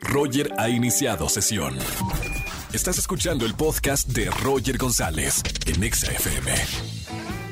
Roger 0.00 0.52
ha 0.58 0.68
iniciado 0.68 1.28
sesión. 1.28 1.76
Estás 2.72 2.98
escuchando 2.98 3.46
el 3.46 3.54
podcast 3.54 4.08
de 4.08 4.30
Roger 4.30 4.76
González 4.76 5.42
en 5.66 5.82
Exa 5.82 6.12
FM. 6.12 6.52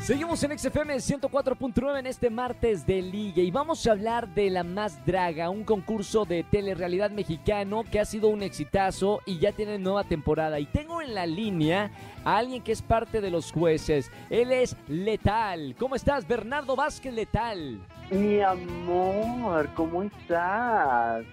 Seguimos 0.02 0.42
en 0.44 0.56
XFM 0.56 0.94
104.9 0.94 1.98
en 1.98 2.06
este 2.06 2.30
martes 2.30 2.86
de 2.86 3.02
Liga 3.02 3.42
y 3.42 3.50
vamos 3.50 3.84
a 3.86 3.92
hablar 3.92 4.28
de 4.34 4.50
La 4.50 4.62
Más 4.62 5.04
Draga, 5.04 5.50
un 5.50 5.64
concurso 5.64 6.24
de 6.24 6.44
telerrealidad 6.44 7.10
mexicano 7.10 7.82
que 7.90 7.98
ha 7.98 8.04
sido 8.04 8.28
un 8.28 8.42
exitazo 8.42 9.20
y 9.26 9.38
ya 9.38 9.50
tiene 9.50 9.78
nueva 9.78 10.04
temporada. 10.04 10.60
Y 10.60 10.66
tengo 10.66 11.02
en 11.02 11.14
la 11.14 11.26
línea 11.26 11.90
a 12.24 12.36
alguien 12.36 12.62
que 12.62 12.70
es 12.70 12.82
parte 12.82 13.20
de 13.20 13.30
los 13.30 13.50
jueces. 13.50 14.12
Él 14.30 14.52
es 14.52 14.76
Letal. 14.86 15.74
¿Cómo 15.76 15.96
estás, 15.96 16.28
Bernardo 16.28 16.76
Vázquez 16.76 17.12
Letal? 17.12 17.80
Mi 18.10 18.40
amor, 18.40 19.68
¿cómo 19.74 20.04
estás? 20.04 21.24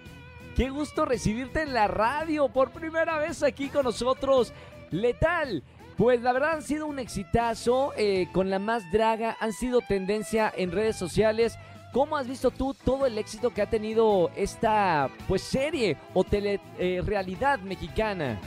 Qué 0.55 0.69
gusto 0.69 1.05
recibirte 1.05 1.63
en 1.63 1.73
la 1.73 1.87
radio 1.87 2.47
por 2.47 2.69
primera 2.69 3.17
vez 3.17 3.41
aquí 3.41 3.69
con 3.69 3.85
nosotros. 3.85 4.53
Letal, 4.91 5.63
pues 5.97 6.21
la 6.21 6.31
verdad 6.31 6.53
han 6.53 6.61
sido 6.61 6.85
un 6.85 6.99
exitazo 6.99 7.91
eh, 7.97 8.27
con 8.31 8.51
la 8.51 8.59
más 8.59 8.91
draga, 8.91 9.35
han 9.39 9.51
sido 9.51 9.81
tendencia 9.81 10.53
en 10.55 10.71
redes 10.71 10.95
sociales. 10.95 11.57
¿Cómo 11.91 12.17
has 12.17 12.27
visto 12.27 12.51
tú 12.51 12.75
todo 12.75 13.07
el 13.07 13.17
éxito 13.17 13.49
que 13.49 13.63
ha 13.63 13.69
tenido 13.69 14.29
esta 14.35 15.09
pues 15.27 15.41
serie 15.41 15.97
o 16.13 16.23
telerealidad 16.23 17.59
eh, 17.59 17.63
mexicana? 17.63 18.39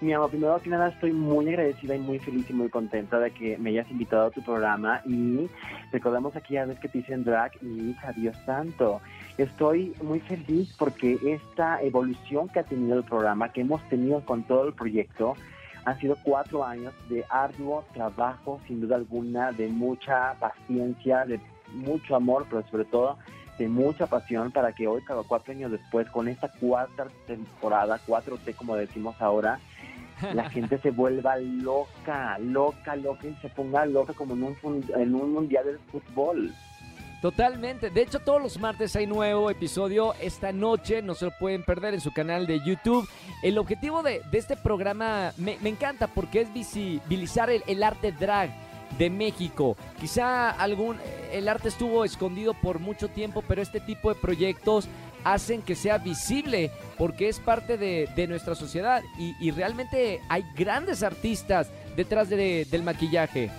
Mi 0.00 0.12
amor, 0.12 0.30
primero 0.30 0.60
que 0.60 0.68
nada 0.68 0.88
estoy 0.88 1.10
muy 1.12 1.48
agradecida 1.48 1.96
y 1.96 1.98
muy 1.98 2.18
feliz 2.18 2.48
y 2.50 2.52
muy 2.52 2.68
contenta 2.68 3.18
de 3.18 3.30
que 3.30 3.56
me 3.56 3.70
hayas 3.70 3.90
invitado 3.90 4.26
a 4.26 4.30
tu 4.30 4.42
programa 4.42 5.00
y 5.06 5.48
recordamos 5.96 6.36
aquí 6.36 6.58
a 6.58 6.66
vez 6.66 6.78
que 6.78 6.88
te 6.88 6.98
dicen 6.98 7.24
drag 7.24 7.52
y 7.62 7.90
hija, 7.90 8.12
Dios 8.12 8.36
santo. 8.44 9.00
Estoy 9.38 9.94
muy 10.02 10.20
feliz 10.20 10.74
porque 10.78 11.18
esta 11.24 11.80
evolución 11.80 12.50
que 12.50 12.60
ha 12.60 12.64
tenido 12.64 12.98
el 12.98 13.04
programa, 13.04 13.50
que 13.50 13.62
hemos 13.62 13.82
tenido 13.88 14.20
con 14.20 14.42
todo 14.42 14.68
el 14.68 14.74
proyecto, 14.74 15.36
han 15.86 15.98
sido 15.98 16.18
cuatro 16.22 16.64
años 16.64 16.92
de 17.08 17.24
arduo 17.30 17.82
trabajo, 17.94 18.60
sin 18.66 18.82
duda 18.82 18.96
alguna, 18.96 19.52
de 19.52 19.68
mucha 19.68 20.34
paciencia, 20.34 21.24
de 21.24 21.40
mucho 21.72 22.14
amor, 22.14 22.44
pero 22.50 22.62
sobre 22.68 22.84
todo 22.84 23.16
de 23.58 23.68
mucha 23.68 24.06
pasión 24.06 24.52
para 24.52 24.72
que 24.72 24.86
hoy, 24.86 25.00
cada 25.02 25.22
cuatro 25.22 25.54
años 25.54 25.72
después, 25.72 26.10
con 26.10 26.28
esta 26.28 26.48
cuarta 26.48 27.06
temporada, 27.26 27.98
4T 28.06 28.54
como 28.54 28.76
decimos 28.76 29.16
ahora, 29.18 29.60
la 30.32 30.48
gente 30.50 30.78
se 30.78 30.90
vuelva 30.90 31.36
loca, 31.36 32.38
loca, 32.38 32.96
loca 32.96 33.26
y 33.26 33.34
se 33.36 33.48
ponga 33.48 33.86
loca 33.86 34.12
como 34.14 34.34
en 34.34 34.42
un, 34.44 34.84
en 34.96 35.14
un 35.14 35.32
mundial 35.32 35.64
de 35.66 35.78
fútbol. 35.90 36.52
Totalmente. 37.20 37.90
De 37.90 38.02
hecho, 38.02 38.20
todos 38.20 38.42
los 38.42 38.58
martes 38.60 38.94
hay 38.94 39.06
nuevo 39.06 39.50
episodio. 39.50 40.14
Esta 40.20 40.52
noche 40.52 41.02
no 41.02 41.14
se 41.14 41.24
lo 41.24 41.30
pueden 41.38 41.64
perder 41.64 41.94
en 41.94 42.00
su 42.00 42.12
canal 42.12 42.46
de 42.46 42.60
YouTube. 42.64 43.08
El 43.42 43.58
objetivo 43.58 44.02
de, 44.02 44.22
este 44.32 44.56
programa 44.56 45.32
me, 45.38 45.56
encanta 45.64 46.06
porque 46.08 46.42
es 46.42 46.52
visibilizar 46.52 47.50
el, 47.50 47.82
arte 47.82 48.12
drag 48.12 48.50
de 48.98 49.10
México. 49.10 49.76
Quizá 49.98 50.50
algún 50.50 50.98
el 51.32 51.48
arte 51.48 51.68
estuvo 51.68 52.04
escondido 52.04 52.54
por 52.54 52.78
mucho 52.78 53.08
tiempo, 53.08 53.42
pero 53.48 53.62
este 53.62 53.80
tipo 53.80 54.12
de 54.12 54.20
proyectos 54.20 54.88
hacen 55.26 55.60
que 55.60 55.74
sea 55.74 55.98
visible 55.98 56.70
porque 56.96 57.28
es 57.28 57.40
parte 57.40 57.76
de, 57.76 58.26
nuestra 58.28 58.54
sociedad 58.54 59.02
y, 59.18 59.50
realmente 59.50 60.20
hay 60.28 60.44
grandes 60.54 61.02
artistas 61.02 61.68
detrás 61.96 62.28
del 62.28 62.82
maquillaje. 62.84 63.50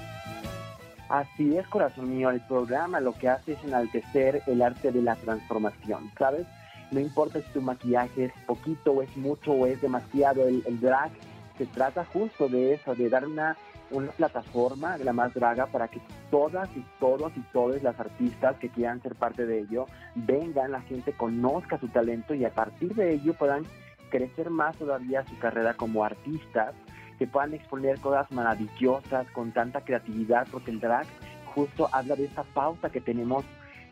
Así 1.10 1.58
es, 1.58 1.68
corazón 1.68 2.16
mío, 2.16 2.30
el 2.30 2.42
programa 2.42 3.02
lo 3.02 3.14
que 3.14 3.30
hace 3.30 3.54
es 3.54 3.64
enaltecer 3.66 4.44
el 4.48 4.62
arte 4.62 4.92
de 4.92 5.02
la 5.02 5.16
transformación, 5.16 6.12
¿sabes? 6.18 6.46
No 6.92 7.02
importa 7.02 7.40
si 7.42 7.50
tu 7.52 7.62
maquillaje 7.62 8.26
es 8.26 8.34
poquito 8.46 8.92
o 8.92 9.02
es 9.02 9.16
mucho 9.18 9.52
o 9.52 9.66
es 9.66 9.82
demasiado, 9.82 10.48
el, 10.48 10.80
drag 10.80 11.12
se 11.58 11.66
trata 11.66 12.06
justo 12.06 12.48
de 12.48 12.76
eso, 12.76 12.96
de 12.96 13.10
dar 13.10 13.26
una, 13.26 13.58
una 13.92 14.12
plataforma 14.12 14.98
la 14.98 15.14
más 15.14 15.34
draga 15.34 15.68
para 15.68 15.88
que 15.88 16.02
todas 16.30 16.70
y 16.76 16.84
todos 17.00 17.32
y 17.36 17.42
todas 17.54 17.82
las 17.84 18.00
artistas 18.00 18.58
que 18.58 18.70
quieran 18.70 19.02
ser 19.02 19.16
parte 19.16 19.46
de 19.46 19.60
ello 19.60 19.86
vengan, 20.16 20.72
la 20.72 20.82
gente 20.82 21.14
conozca 21.14 21.80
su 21.80 21.88
talento 21.88 22.34
y 22.34 22.46
a 22.46 22.54
partir 22.54 22.94
de 22.96 23.14
ello 23.14 23.34
puedan 23.34 23.66
crecer 24.10 24.50
más 24.50 24.76
todavía 24.78 25.26
su 25.26 25.38
carrera 25.40 25.74
como 25.74 26.04
artistas 26.04 26.74
que 27.18 27.28
puedan 27.28 27.54
exponer 27.54 28.00
cosas 28.00 28.32
maravillosas 28.32 29.30
con 29.32 29.52
tanta 29.52 29.82
creatividad, 29.82 30.48
porque 30.52 30.72
el 30.72 30.80
drag 30.80 31.08
justo 31.54 31.90
habla 31.92 32.16
de 32.16 32.26
esa 32.26 32.44
pausa 32.44 32.90
que 32.90 33.02
tenemos 33.02 33.44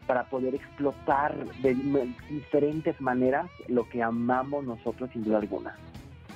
para 0.06 0.26
poder 0.26 0.54
explotar 0.54 1.36
de 1.62 1.74
diferentes 2.30 3.00
maneras 3.02 3.50
lo 3.68 3.90
que 3.90 4.04
amamos 4.04 4.64
nosotros 4.64 5.10
sin 5.12 5.24
duda 5.24 5.40
alguna. 5.40 5.76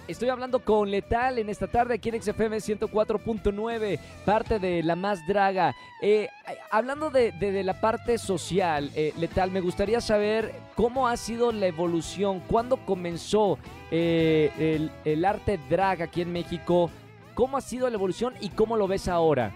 Estoy 0.09 0.30
hablando 0.30 0.58
con 0.66 0.90
Letal 0.90 1.38
en 1.38 1.50
esta 1.50 1.68
tarde 1.68 1.94
aquí 1.94 2.09
en 2.09 2.20
XFM 2.20 2.58
104.9, 2.58 4.00
parte 4.25 4.58
de 4.58 4.81
La 4.81 4.96
Más 4.96 5.20
Draga. 5.28 5.75
Eh, 6.02 6.28
hablando 6.72 7.12
de, 7.12 7.64
la 7.64 7.80
parte 7.80 8.18
social, 8.18 8.90
eh, 8.96 9.14
Letal, 9.19 9.52
me 9.52 9.62
gustaría 9.62 10.02
saber 10.02 10.52
cómo 10.74 11.08
ha 11.08 11.16
sido 11.16 11.52
la 11.52 11.68
evolución, 11.68 12.40
cuándo 12.40 12.78
comenzó 12.78 13.59
eh, 13.92 14.90
el, 15.06 15.25
arte 15.25 15.59
drag 15.69 16.02
aquí 16.02 16.24
en 16.24 16.34
México, 16.34 16.90
cómo 17.36 17.58
ha 17.58 17.62
sido 17.62 17.88
la 17.88 17.96
evolución 17.96 18.34
y 18.42 18.50
cómo 18.50 18.78
lo 18.78 18.88
ves 18.88 19.08
ahora. 19.08 19.53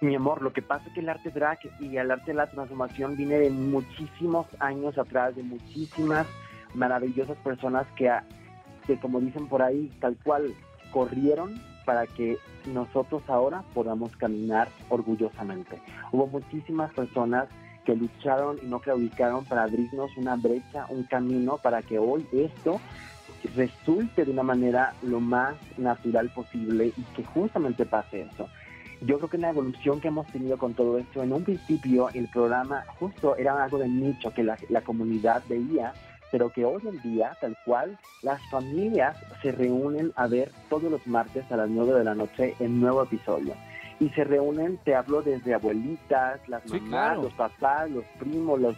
Mi 0.00 0.16
amor, 0.16 0.42
lo 0.42 0.52
que 0.52 0.62
pasa 0.62 0.88
es 0.88 0.94
que 0.94 1.00
el 1.00 1.08
arte 1.08 1.30
drag 1.30 1.60
y 1.78 1.96
el 1.98 2.10
arte 2.10 2.32
de 2.32 2.34
la 2.34 2.50
transformación 2.50 3.16
viene 3.16 3.38
de 3.38 3.50
muchísimos 3.50 4.44
años 4.58 4.98
atrás, 4.98 5.36
de 5.36 5.44
muchísimas 5.44 6.26
maravillosas 6.74 7.36
personas 7.44 7.86
que 7.94 8.10
que 8.82 8.98
como 8.98 9.20
dicen 9.20 9.48
por 9.48 9.62
ahí, 9.62 9.90
tal 10.00 10.16
cual 10.22 10.54
corrieron 10.92 11.60
para 11.84 12.06
que 12.06 12.38
nosotros 12.72 13.22
ahora 13.28 13.62
podamos 13.74 14.16
caminar 14.16 14.68
orgullosamente. 14.88 15.80
Hubo 16.12 16.26
muchísimas 16.26 16.92
personas 16.92 17.48
que 17.84 17.96
lucharon 17.96 18.58
y 18.62 18.66
no 18.66 18.78
claudicaron 18.78 19.44
para 19.44 19.64
abrirnos 19.64 20.16
una 20.16 20.36
brecha, 20.36 20.86
un 20.88 21.02
camino 21.04 21.58
para 21.58 21.82
que 21.82 21.98
hoy 21.98 22.26
esto 22.32 22.80
resulte 23.56 24.24
de 24.24 24.30
una 24.30 24.44
manera 24.44 24.94
lo 25.02 25.20
más 25.20 25.56
natural 25.76 26.30
posible 26.30 26.92
y 26.96 27.02
que 27.16 27.24
justamente 27.24 27.84
pase 27.84 28.22
eso. 28.22 28.48
Yo 29.00 29.16
creo 29.18 29.30
que 29.30 29.38
la 29.38 29.50
evolución 29.50 30.00
que 30.00 30.08
hemos 30.08 30.28
tenido 30.28 30.56
con 30.58 30.74
todo 30.74 30.96
esto, 30.96 31.24
en 31.24 31.32
un 31.32 31.42
principio 31.42 32.08
el 32.10 32.28
programa 32.28 32.84
justo 33.00 33.36
era 33.36 33.64
algo 33.64 33.78
de 33.78 33.88
nicho 33.88 34.32
que 34.32 34.44
la, 34.44 34.56
la 34.68 34.82
comunidad 34.82 35.42
veía 35.48 35.92
pero 36.32 36.50
que 36.50 36.64
hoy 36.64 36.82
en 36.84 37.00
día, 37.02 37.36
tal 37.40 37.56
cual, 37.64 37.96
las 38.22 38.40
familias 38.50 39.16
se 39.42 39.52
reúnen 39.52 40.12
a 40.16 40.26
ver 40.26 40.50
todos 40.70 40.90
los 40.90 41.06
martes 41.06 41.44
a 41.52 41.56
las 41.56 41.68
9 41.68 41.98
de 41.98 42.04
la 42.04 42.14
noche 42.14 42.56
el 42.58 42.80
nuevo 42.80 43.04
episodio. 43.04 43.54
Y 44.00 44.08
se 44.10 44.24
reúnen, 44.24 44.78
te 44.78 44.96
hablo 44.96 45.22
desde 45.22 45.54
abuelitas, 45.54 46.40
las 46.48 46.66
mamás, 46.66 47.18
los 47.18 47.32
papás, 47.34 47.88
los 47.90 48.04
primos, 48.18 48.58
los 48.58 48.74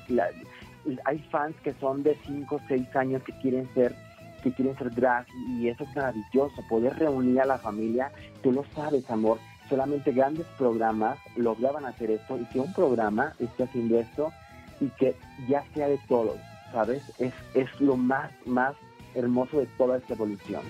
hay 1.04 1.18
fans 1.30 1.56
que 1.62 1.72
son 1.74 2.02
de 2.02 2.18
5 2.26 2.56
o 2.56 2.60
6 2.68 2.96
años 2.96 3.22
que 3.22 3.32
quieren 3.38 3.72
ser 3.72 3.94
que 4.42 4.52
quieren 4.52 4.76
ser 4.76 4.94
drag 4.94 5.26
y 5.48 5.68
eso 5.68 5.84
es 5.84 5.96
maravilloso, 5.96 6.62
poder 6.68 6.98
reunir 6.98 7.40
a 7.40 7.46
la 7.46 7.56
familia, 7.56 8.12
tú 8.42 8.52
lo 8.52 8.62
sabes, 8.74 9.10
amor, 9.10 9.38
solamente 9.70 10.12
grandes 10.12 10.46
programas 10.58 11.18
lograban 11.36 11.86
hacer 11.86 12.10
esto 12.10 12.36
y 12.36 12.44
que 12.46 12.60
un 12.60 12.70
programa 12.74 13.32
esté 13.38 13.62
haciendo 13.62 13.98
esto 13.98 14.32
y 14.80 14.90
que 14.90 15.16
ya 15.48 15.64
sea 15.72 15.88
de 15.88 15.98
todos, 16.08 16.36
¿sabes? 16.74 17.02
Es, 17.18 17.32
es 17.54 17.80
lo 17.80 17.96
más, 17.96 18.30
más 18.44 18.74
hermoso 19.14 19.60
de 19.60 19.66
toda 19.78 19.96
esta 19.96 20.14
evolución. 20.14 20.62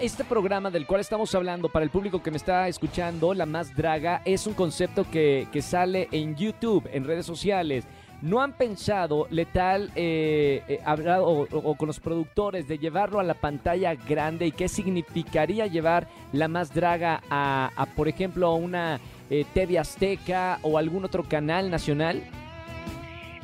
Este 0.00 0.24
programa 0.24 0.70
del 0.70 0.86
cual 0.86 1.00
estamos 1.00 1.32
hablando, 1.34 1.68
para 1.68 1.84
el 1.84 1.90
público 1.90 2.22
que 2.22 2.32
me 2.32 2.36
está 2.36 2.66
escuchando, 2.66 3.32
La 3.34 3.46
Más 3.46 3.74
Draga, 3.74 4.20
es 4.24 4.46
un 4.46 4.54
concepto 4.54 5.06
que, 5.10 5.46
sale 5.62 6.08
en 6.10 6.34
YouTube, 6.34 6.88
en 6.92 7.04
redes 7.04 7.24
sociales. 7.24 7.84
¿No 8.20 8.40
han 8.40 8.52
pensado, 8.52 9.26
Letal, 9.30 9.90
eh, 9.94 10.62
eh 10.68 10.80
o, 11.20 11.76
con 11.76 11.86
los 11.86 12.00
productores, 12.00 12.66
de 12.66 12.78
llevarlo 12.78 13.20
a 13.20 13.24
la 13.24 13.34
pantalla 13.34 13.94
grande 13.94 14.46
y 14.46 14.52
qué 14.52 14.68
significaría 14.68 15.66
llevar 15.66 16.08
La 16.32 16.48
Más 16.48 16.74
Draga 16.74 17.22
a, 17.30 17.86
por 17.94 18.08
ejemplo, 18.08 18.48
a 18.48 18.54
una 18.54 18.98
eh, 19.30 19.44
TV 19.54 19.78
Azteca 19.78 20.58
o 20.62 20.78
algún 20.78 21.04
otro 21.04 21.22
canal 21.24 21.70
nacional? 21.70 22.22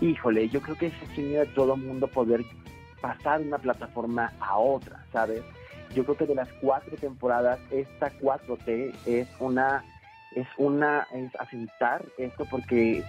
Híjole, 0.00 0.49
yo 0.49 0.61
creo 0.61 0.77
que 0.77 0.87
es 0.87 0.95
sueño 1.15 1.41
de 1.41 1.47
todo 1.47 1.77
mundo 1.77 2.06
poder 2.09 2.45
pasar 3.00 3.41
de 3.41 3.49
una 3.49 3.59
plataforma 3.59 4.33
a 4.41 4.59
otra, 4.59 5.05
¿sabes? 5.12 5.43
Yo 5.95 6.05
creo 6.05 6.17
que 6.17 6.27
de 6.27 6.35
las 6.35 6.49
cuatro 6.61 6.97
temporadas, 6.97 7.59
esta 7.71 8.12
4T 8.19 8.95
es 9.06 9.29
una, 9.39 9.85
es 10.35 10.47
una, 10.56 11.06
es 11.15 11.35
asentar 11.37 12.05
esto 12.19 12.45
porque 12.50 13.03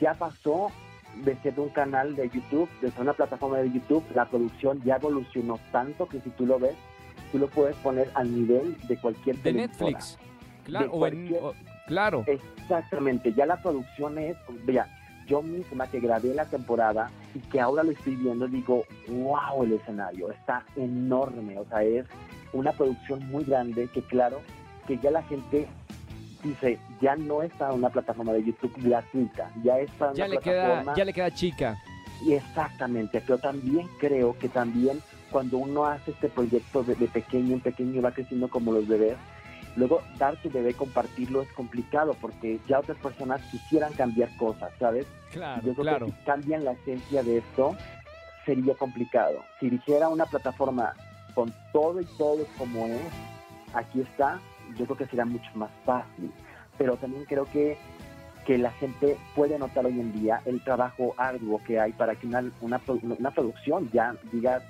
ya 0.00 0.14
pasó 0.14 0.70
de 1.24 1.36
ser 1.36 1.58
un 1.60 1.68
canal 1.68 2.16
de 2.16 2.28
YouTube, 2.28 2.68
de 2.80 2.90
ser 2.90 3.02
una 3.02 3.12
plataforma 3.12 3.58
de 3.58 3.70
YouTube, 3.70 4.04
la 4.14 4.24
producción 4.24 4.82
ya 4.82 4.96
evolucionó 4.96 5.58
tanto 5.70 6.08
que 6.08 6.20
si 6.20 6.30
tú 6.30 6.46
lo 6.46 6.58
ves, 6.58 6.74
tú 7.30 7.38
lo 7.38 7.48
puedes 7.48 7.76
poner 7.76 8.10
al 8.14 8.34
nivel 8.34 8.76
de 8.88 8.96
cualquier 8.96 9.36
de 9.38 9.52
Netflix. 9.52 10.18
Claro, 10.64 10.92
claro. 11.86 12.24
Exactamente, 12.26 13.32
ya 13.34 13.46
la 13.46 13.60
producción 13.60 14.18
es, 14.18 14.36
ya, 14.66 14.86
yo 15.26 15.42
misma 15.42 15.86
que 15.86 16.00
grabé 16.00 16.34
la 16.34 16.44
temporada 16.44 17.10
y 17.34 17.38
que 17.40 17.60
ahora 17.60 17.82
lo 17.82 17.92
estoy 17.92 18.16
viendo, 18.16 18.46
digo, 18.48 18.84
wow, 19.08 19.62
el 19.64 19.72
escenario 19.72 20.30
está 20.30 20.64
enorme, 20.76 21.58
o 21.58 21.64
sea, 21.66 21.82
es 21.82 22.06
una 22.52 22.72
producción 22.72 23.26
muy 23.28 23.44
grande 23.44 23.88
que 23.88 24.02
claro, 24.02 24.40
que 24.86 24.98
ya 24.98 25.10
la 25.10 25.22
gente 25.22 25.68
dice, 26.42 26.78
ya 27.00 27.16
no 27.16 27.42
está 27.42 27.72
una 27.72 27.88
plataforma 27.88 28.32
de 28.32 28.44
YouTube 28.44 28.74
gratuita, 28.78 29.50
ya 29.62 29.78
está 29.78 30.10
en 30.10 30.14
ya 30.14 30.24
una 30.24 30.34
le 30.34 30.40
plataforma... 30.40 30.82
queda, 30.82 30.94
ya 30.94 31.04
le 31.04 31.12
queda 31.12 31.30
chica. 31.30 31.78
Y 32.24 32.34
exactamente, 32.34 33.20
pero 33.20 33.38
también 33.38 33.88
creo 33.98 34.36
que 34.38 34.48
también 34.48 35.00
cuando 35.30 35.58
uno 35.58 35.86
hace 35.86 36.10
este 36.12 36.28
proyecto 36.28 36.84
de, 36.84 36.94
de 36.94 37.08
pequeño 37.08 37.54
en 37.54 37.60
pequeño 37.60 37.94
y 37.94 38.00
va 38.00 38.12
creciendo 38.12 38.48
como 38.48 38.72
los 38.72 38.86
bebés, 38.86 39.16
luego 39.76 40.02
dar 40.18 40.36
tu 40.36 40.50
bebé, 40.50 40.74
compartirlo 40.74 41.42
es 41.42 41.48
complicado 41.52 42.14
porque 42.20 42.58
ya 42.68 42.80
otras 42.80 42.98
personas 42.98 43.40
quisieran 43.50 43.92
cambiar 43.94 44.34
cosas, 44.36 44.70
¿sabes? 44.78 45.06
Claro, 45.32 45.62
Yo 45.62 45.72
creo 45.72 45.84
claro. 45.84 46.06
que 46.06 46.12
si 46.12 46.18
cambian 46.24 46.64
la 46.64 46.72
esencia 46.72 47.22
de 47.22 47.38
esto, 47.38 47.76
sería 48.44 48.74
complicado. 48.74 49.42
Si 49.60 49.70
dijera 49.70 50.08
una 50.08 50.26
plataforma 50.26 50.94
con 51.34 51.52
todo 51.72 52.00
y 52.00 52.04
todo 52.18 52.44
como 52.58 52.86
es, 52.86 53.00
aquí 53.74 54.00
está, 54.00 54.40
yo 54.76 54.84
creo 54.84 54.96
que 54.96 55.06
sería 55.06 55.24
mucho 55.24 55.50
más 55.54 55.70
fácil. 55.84 56.32
Pero 56.78 56.96
también 56.96 57.24
creo 57.24 57.44
que, 57.46 57.78
que 58.46 58.58
la 58.58 58.70
gente 58.72 59.16
puede 59.34 59.58
notar 59.58 59.86
hoy 59.86 59.98
en 60.00 60.12
día 60.12 60.40
el 60.44 60.62
trabajo 60.64 61.14
arduo 61.16 61.60
que 61.66 61.78
hay 61.80 61.92
para 61.92 62.14
que 62.14 62.26
una, 62.26 62.42
una, 62.60 62.80
una 63.18 63.30
producción 63.30 63.90
ya 63.92 64.14
diga, 64.32 64.60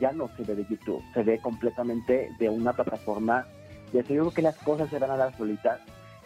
ya 0.00 0.12
no 0.12 0.28
se 0.36 0.42
ve 0.44 0.54
de 0.54 0.66
YouTube, 0.68 1.02
se 1.14 1.22
ve 1.22 1.38
completamente 1.38 2.30
de 2.38 2.48
una 2.48 2.72
plataforma. 2.72 3.46
De 3.92 4.00
eso 4.00 4.14
yo 4.14 4.22
creo 4.22 4.34
que 4.34 4.42
las 4.42 4.56
cosas 4.58 4.88
se 4.90 4.98
van 4.98 5.10
a 5.10 5.16
dar 5.16 5.36
solitas. 5.36 5.80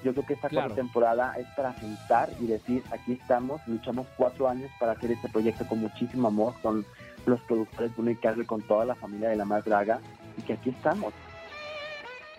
Yo 0.05 0.13
creo 0.13 0.27
que 0.27 0.35
esta 0.35 0.49
Claro. 0.49 0.69
cuarta 0.69 0.83
temporada 0.83 1.35
es 1.39 1.47
para 1.57 1.73
sentar 1.81 2.29
y 2.41 2.47
decir, 2.47 2.83
aquí 2.93 3.13
estamos, 3.13 3.61
luchamos 3.67 4.07
cuatro 4.17 4.49
años 4.49 4.71
para 4.79 4.93
hacer 4.93 5.11
este 5.11 5.29
proyecto 5.29 5.67
con 5.67 5.81
muchísimo 5.81 6.29
amor, 6.29 6.55
con 6.63 6.85
los 7.25 7.41
productores 7.41 7.93
Bruno 7.97 8.11
y 8.11 8.17
Carlos, 8.17 8.47
con 8.47 8.63
toda 8.63 8.85
la 8.85 8.95
familia 8.95 9.31
de 9.31 9.37
La 9.37 9.45
Más 9.45 9.65
Draga, 9.65 10.01
y 10.39 10.43
que 10.43 10.53
aquí 10.53 10.71
estamos. 10.71 11.13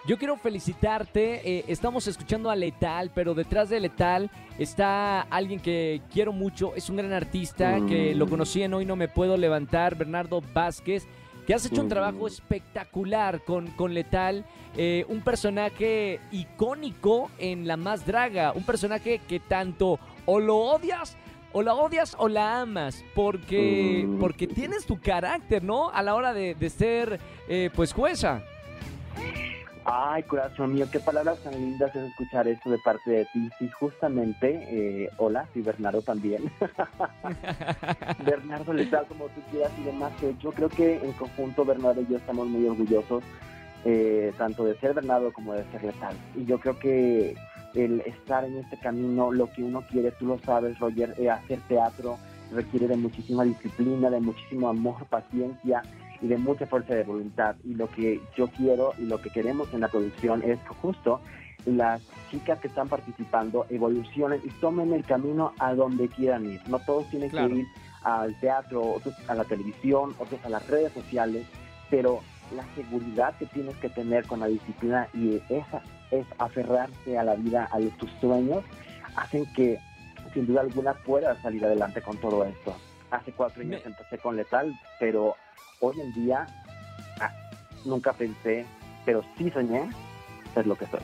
Yo 0.08 0.18
quiero 0.18 0.38
felicitarte. 0.38 1.42
eh, 1.58 1.66
estamos 1.68 2.08
escuchando 2.08 2.50
a 2.50 2.56
Letal, 2.56 3.12
pero 3.14 3.34
detrás 3.34 3.68
de 3.70 3.82
Letal 3.82 4.30
está 4.58 5.22
alguien 5.24 5.60
que 5.60 6.02
quiero 6.14 6.32
mucho. 6.32 6.74
Es 6.76 6.90
un 6.90 6.96
gran 6.96 7.12
artista 7.12 7.78
Mm. 7.80 7.88
que 7.88 8.16
lo 8.16 8.28
conocí 8.30 8.62
en 8.64 8.74
Hoy 8.74 8.86
No 8.86 8.96
Me 8.96 9.10
Puedo 9.10 9.36
Levantar, 9.36 9.96
Bernardo 9.96 10.42
Vázquez, 10.54 11.06
que 11.48 11.56
has 11.56 11.66
hecho 11.66 11.82
un 11.82 11.88
trabajo 11.88 12.28
espectacular 12.28 13.42
con, 13.44 13.68
con 13.68 13.94
Letal. 13.94 14.46
eh, 14.76 15.06
un 15.08 15.22
personaje 15.22 16.20
icónico 16.32 17.32
en 17.40 17.66
La 17.66 17.78
Más 17.78 18.06
Draga. 18.06 18.52
Un 18.52 18.64
personaje 18.64 19.22
que 19.28 19.40
tanto 19.40 19.98
o 20.26 20.40
lo 20.40 20.58
odias. 20.58 21.18
O 21.54 21.62
la 21.64 21.74
odias 21.74 22.16
o 22.20 22.28
la 22.28 22.60
amas, 22.62 23.04
porque, 23.16 24.06
porque 24.20 24.46
tienes 24.46 24.86
tu 24.86 25.00
carácter, 25.00 25.64
¿no? 25.64 25.90
A 25.90 26.04
la 26.04 26.14
hora 26.14 26.34
de, 26.34 26.54
de 26.54 26.70
ser, 26.70 27.20
eh, 27.48 27.72
pues, 27.74 27.94
jueza. 27.94 28.44
Ay, 29.90 30.24
corazón 30.24 30.74
mío, 30.74 30.86
qué 30.92 31.00
palabras 31.00 31.40
tan 31.40 31.54
lindas 31.54 31.96
es 31.96 32.10
escuchar 32.10 32.46
esto 32.46 32.70
de 32.70 32.78
parte 32.78 33.10
de 33.10 33.24
ti. 33.24 33.50
Sí, 33.58 33.70
justamente, 33.70 34.68
eh, 34.70 35.10
hola, 35.16 35.48
sí, 35.54 35.62
Bernardo 35.62 36.02
también. 36.02 36.52
Bernardo 38.26 38.74
le 38.74 38.86
da 38.88 39.04
como 39.06 39.30
tú 39.30 39.40
quieras 39.50 39.72
y 39.80 39.84
demás. 39.84 40.12
que 40.20 40.36
Yo 40.42 40.52
creo 40.52 40.68
que 40.68 40.98
en 40.98 41.14
conjunto 41.14 41.64
Bernardo 41.64 42.02
y 42.02 42.08
yo 42.08 42.18
estamos 42.18 42.50
muy 42.50 42.68
orgullosos 42.68 43.24
eh, 43.86 44.34
tanto 44.38 44.66
de 44.66 44.78
ser 44.78 44.94
Bernardo 44.94 45.32
como 45.32 45.54
de 45.54 45.64
ser 45.72 45.86
letal. 45.86 46.18
Y 46.36 46.44
yo 46.44 46.60
creo 46.60 46.78
que 46.78 47.38
el 47.74 48.02
estar 48.02 48.44
en 48.44 48.58
este 48.58 48.76
camino, 48.76 49.32
lo 49.32 49.50
que 49.54 49.64
uno 49.64 49.84
quiere, 49.90 50.12
tú 50.12 50.26
lo 50.26 50.38
sabes, 50.40 50.78
Roger, 50.80 51.16
eh, 51.18 51.30
hacer 51.30 51.62
teatro 51.70 52.18
requiere 52.52 52.90
de 52.90 52.98
muchísima 52.98 53.46
disciplina, 53.46 54.10
de 54.10 54.20
muchísimo 54.20 54.68
amor, 54.68 55.06
paciencia 55.10 55.82
y 56.22 56.28
de 56.28 56.38
mucha 56.38 56.66
fuerza 56.66 56.96
de 56.96 57.04
voluntad. 57.04 57.56
Y 57.64 57.74
lo 57.76 57.90
que 57.90 58.22
yo 58.36 58.48
quiero 58.48 58.94
y 58.98 59.06
lo 59.06 59.22
que 59.22 59.30
queremos 59.30 59.74
en 59.74 59.82
la 59.82 59.88
producción 59.88 60.42
es 60.44 60.60
que 60.60 60.70
justo 60.82 61.20
las 61.66 62.02
chicas 62.32 62.60
que 62.60 62.68
están 62.68 62.88
participando 62.88 63.66
evolucionen 63.70 64.42
y 64.44 64.50
tomen 64.62 64.94
el 64.94 65.04
camino 65.04 65.54
a 65.60 65.74
donde 65.74 66.08
quieran 66.08 66.46
ir. 66.46 66.62
No 66.68 66.80
todos 66.80 67.10
tienen 67.10 67.30
Claro. 67.30 67.50
que 67.50 67.56
ir 67.56 67.68
al 68.04 68.40
teatro, 68.40 68.82
otros 68.82 69.16
a 69.28 69.36
la 69.36 69.44
televisión, 69.44 70.14
otros 70.18 70.40
a 70.46 70.50
las 70.50 70.66
redes 70.68 70.94
sociales, 70.94 71.46
pero 71.90 72.22
la 72.56 72.64
seguridad 72.76 73.36
que 73.38 73.46
tienes 73.48 73.76
que 73.78 73.90
tener 73.90 74.26
con 74.26 74.40
la 74.40 74.48
disciplina 74.48 75.10
y 75.14 75.42
esa 75.50 75.82
es 76.12 76.26
aferrarse 76.38 77.18
a 77.18 77.24
la 77.24 77.36
vida, 77.36 77.68
a 77.72 77.80
tus 77.98 78.10
sueños, 78.22 78.64
hacen 79.16 79.46
que 79.54 79.80
sin 80.34 80.48
duda 80.48 80.62
alguna 80.62 80.94
puedas 80.94 81.38
salir 81.42 81.66
adelante 81.66 82.02
con 82.02 82.16
todo 82.18 82.46
esto. 82.46 82.76
Hace 83.12 83.32
cuatro 83.32 83.62
años 83.62 83.82
Me- 83.84 83.92
empecé 83.92 84.18
con 84.18 84.36
Letal, 84.36 84.74
pero 85.00 85.36
hoy 85.80 86.00
en 86.02 86.14
día 86.14 86.46
ah, 87.22 87.32
nunca 87.86 88.14
pensé, 88.14 88.66
pero 89.06 89.24
sí 89.38 89.50
soñé 89.50 89.90
ser 90.54 90.68
lo 90.68 90.76
que 90.76 90.86
soy. 90.88 91.00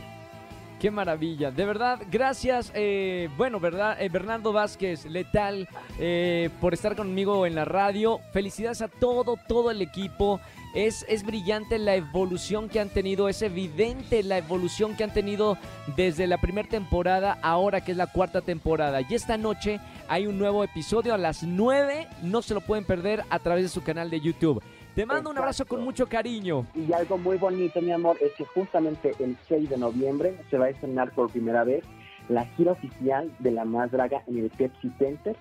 Qué 0.79 0.91
maravilla, 0.91 1.49
de 1.49 1.63
verdad, 1.65 2.01
gracias, 2.11 2.69
eh, 2.75 3.29
bueno, 3.37 3.61
verdad, 3.61 3.95
eh, 4.01 4.09
Bernardo 4.09 4.51
Vázquez, 4.51 5.05
letal, 5.05 5.69
eh, 5.97 6.49
por 6.59 6.73
estar 6.73 6.93
conmigo 6.97 7.45
en 7.45 7.55
la 7.55 7.63
radio. 7.63 8.19
Felicidades 8.33 8.81
a 8.81 8.89
todo, 8.89 9.37
todo 9.47 9.71
el 9.71 9.81
equipo. 9.81 10.41
Es, 10.73 11.05
es 11.07 11.23
brillante 11.23 11.77
la 11.77 11.95
evolución 11.95 12.67
que 12.67 12.79
han 12.79 12.89
tenido, 12.89 13.29
es 13.29 13.43
evidente 13.43 14.23
la 14.23 14.39
evolución 14.39 14.95
que 14.95 15.03
han 15.03 15.13
tenido 15.13 15.55
desde 15.95 16.25
la 16.25 16.39
primera 16.39 16.67
temporada, 16.67 17.37
ahora 17.43 17.81
que 17.81 17.91
es 17.91 17.97
la 17.97 18.07
cuarta 18.07 18.41
temporada. 18.41 19.01
Y 19.07 19.13
esta 19.13 19.37
noche 19.37 19.79
hay 20.07 20.25
un 20.25 20.39
nuevo 20.39 20.63
episodio 20.63 21.13
a 21.13 21.19
las 21.19 21.43
9, 21.43 22.07
no 22.23 22.41
se 22.41 22.55
lo 22.55 22.61
pueden 22.61 22.85
perder 22.85 23.23
a 23.29 23.37
través 23.37 23.65
de 23.65 23.69
su 23.69 23.83
canal 23.83 24.09
de 24.09 24.19
YouTube. 24.19 24.63
Te 24.95 25.05
mando 25.05 25.29
un 25.29 25.37
abrazo 25.37 25.61
Exacto. 25.63 25.75
con 25.75 25.83
mucho 25.85 26.07
cariño. 26.07 26.65
Y 26.73 26.91
algo 26.91 27.19
muy 27.19 27.37
bonito, 27.37 27.79
mi 27.79 27.91
amor, 27.91 28.17
es 28.19 28.31
que 28.33 28.45
justamente 28.45 29.11
el 29.19 29.37
6 29.47 29.69
de 29.69 29.77
noviembre 29.77 30.35
se 30.49 30.57
va 30.57 30.65
a 30.65 30.69
estrenar 30.69 31.11
por 31.11 31.29
primera 31.29 31.63
vez 31.63 31.83
la 32.29 32.45
gira 32.45 32.71
oficial 32.71 33.31
de 33.39 33.51
La 33.51 33.65
Más 33.65 33.91
Draga 33.91 34.23
en 34.25 34.39
el 34.39 34.49
Pepsi 34.49 34.91
Center, 34.97 35.35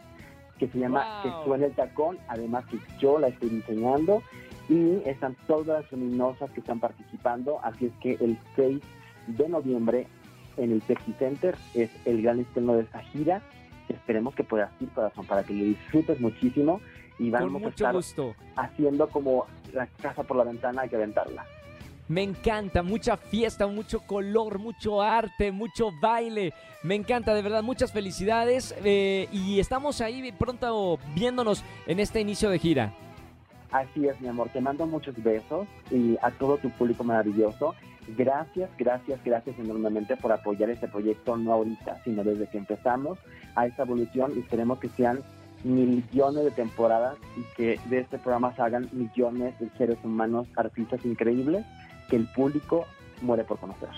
que 0.58 0.69
se 0.69 0.79
llama 0.79 1.23
Wow. 1.23 1.23
Que 1.23 1.44
suene 1.46 1.67
el 1.67 1.73
tacón, 1.73 2.19
además 2.29 2.67
que 2.67 2.79
yo 2.99 3.19
la 3.19 3.29
estoy 3.29 3.49
diseñando 3.49 4.23
y 4.69 5.03
están 5.09 5.37
todas 5.47 5.82
las 5.82 5.93
luminosas 5.93 6.50
que 6.50 6.61
están 6.61 6.81
participando, 6.81 7.61
así 7.62 7.87
es 7.87 7.93
que 8.00 8.25
el 8.25 8.38
6 8.56 8.81
de 9.26 9.49
noviembre 9.49 10.06
en 10.56 10.73
el 10.73 10.81
Pepsi 10.81 11.12
Center 11.19 11.56
es 11.75 11.91
el 12.05 12.23
gran 12.23 12.41
estreno 12.41 12.75
de 12.75 12.82
esta 12.82 13.00
gira. 13.00 13.43
Esperemos 13.88 14.35
que 14.35 14.44
puedas 14.44 14.70
ir, 14.81 14.88
corazón, 14.91 15.26
para 15.26 15.43
que 15.43 15.53
lo 15.53 15.64
disfrutes 15.64 16.20
muchísimo 16.20 16.81
y 17.19 17.31
vamos 17.31 17.62
a 17.62 17.69
estar 17.69 17.94
gusto. 17.94 18.35
haciendo 18.56 19.09
como 19.09 19.47
la 19.73 19.87
casa 19.87 20.23
por 20.23 20.37
la 20.37 20.44
ventana, 20.44 20.82
hay 20.82 20.88
que 20.88 20.96
aventarla. 20.96 21.44
Me 22.08 22.22
encanta, 22.22 22.82
mucha 22.82 23.17
fiesta, 23.17 23.67
mucho 23.67 24.01
color, 24.01 24.58
mucho 24.58 25.01
arte, 25.01 25.53
mucho 25.53 25.91
baile. 26.01 26.53
Me 26.82 26.94
encanta, 26.94 27.32
de 27.32 27.43
verdad, 27.43 27.63
muchas 27.63 27.93
felicidades. 27.93 28.75
eh, 28.84 29.29
y 29.32 29.60
estamos 29.60 30.01
ahí 30.01 30.32
pronto 30.32 30.98
viéndonos 31.15 31.65
en 31.87 32.01
este 32.01 32.20
inicio 32.20 32.51
de 32.51 32.58
gira. 32.58 32.93
Así 33.72 34.06
es, 34.06 34.20
mi 34.20 34.29
amor. 34.29 34.50
Te 34.50 34.60
mando 34.60 34.86
muchos 34.86 35.20
besos 35.22 35.67
y 35.91 36.17
a 36.22 36.31
todo 36.31 36.58
tu 36.58 36.70
público 36.70 37.05
maravilloso. 37.05 37.74
Gracias, 38.17 38.69
gracias, 38.79 39.20
gracias 39.24 39.58
enormemente 39.58 40.17
por 40.17 40.32
apoyar 40.32 40.69
este 40.70 40.88
proyecto, 40.88 41.36
no 41.36 41.52
ahorita, 41.52 42.02
sino 42.05 42.22
desde 42.22 42.48
que 42.48 42.58
empezamos 42.58 43.19
a 43.55 43.67
esta 43.67 43.84
evolución 43.84 44.32
y 44.36 44.41
esperemos 44.41 44.79
que 44.79 44.88
sean 44.91 45.20
millones 45.64 46.44
de 46.44 46.50
temporadas 46.50 47.17
y 47.36 47.43
que 47.56 47.81
de 47.86 48.00
este 48.00 48.19
programa 48.19 48.55
se 48.55 48.62
hagan 48.62 48.88
millones 48.93 49.58
de 49.58 49.70
seres 49.79 49.98
humanos, 50.02 50.48
artistas 50.56 51.05
increíbles 51.05 51.64
que 52.10 52.17
el 52.17 52.26
público 52.26 52.84
muere 53.22 53.44
por 53.44 53.58
conocer. 53.58 53.88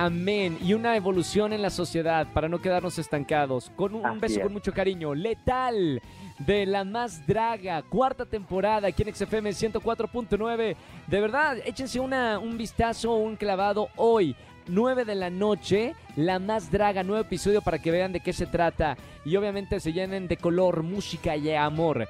Amén. 0.00 0.56
Y 0.62 0.72
una 0.72 0.96
evolución 0.96 1.52
en 1.52 1.60
la 1.60 1.68
sociedad 1.68 2.26
para 2.32 2.48
no 2.48 2.62
quedarnos 2.62 2.98
estancados. 2.98 3.70
Con 3.76 3.94
un, 3.94 4.18
beso 4.18 4.38
es. 4.38 4.42
con 4.42 4.54
mucho 4.54 4.72
cariño. 4.72 5.14
Letal 5.14 6.00
de 6.38 6.64
La 6.64 6.84
Más 6.84 7.26
Draga. 7.26 7.82
Cuarta 7.82 8.24
temporada 8.24 8.88
aquí 8.88 9.02
en 9.02 9.14
XFM 9.14 9.50
104.9. 9.50 10.76
De 11.06 11.20
verdad, 11.20 11.58
échense 11.66 12.00
una, 12.00 12.38
un 12.38 12.56
vistazo, 12.56 13.12
un 13.16 13.36
clavado 13.36 13.88
hoy. 13.96 14.34
9 14.68 15.04
de 15.04 15.14
la 15.16 15.28
noche, 15.28 15.94
La 16.16 16.38
Más 16.38 16.70
Draga, 16.70 17.02
nuevo 17.02 17.20
episodio 17.20 17.60
para 17.60 17.78
que 17.78 17.90
vean 17.90 18.12
de 18.12 18.20
qué 18.20 18.32
se 18.32 18.46
trata. 18.46 18.96
Y 19.26 19.36
obviamente 19.36 19.80
se 19.80 19.92
llenen 19.92 20.28
de 20.28 20.38
color, 20.38 20.82
música 20.82 21.36
y 21.36 21.54
amor. 21.54 22.08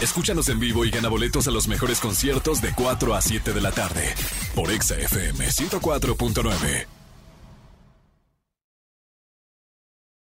Escúchanos 0.00 0.48
en 0.48 0.60
vivo 0.60 0.86
y 0.86 0.90
gana 0.90 1.10
boletos 1.10 1.46
a 1.46 1.50
los 1.50 1.68
mejores 1.68 2.00
conciertos 2.00 2.62
de 2.62 2.72
4 2.74 3.14
a 3.14 3.20
7 3.20 3.52
de 3.52 3.60
la 3.60 3.72
tarde 3.72 4.14
por 4.56 4.70
Exa 4.70 4.96
FM 4.96 5.46
104.9. 5.46 6.95